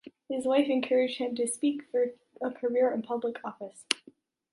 [0.27, 3.85] His wife encouraged him to seek for a career in public office.